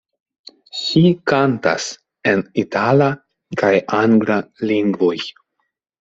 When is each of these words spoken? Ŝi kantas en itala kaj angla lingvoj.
Ŝi 0.77 1.01
kantas 1.31 1.83
en 2.31 2.41
itala 2.61 3.09
kaj 3.63 3.71
angla 3.99 4.39
lingvoj. 4.71 5.13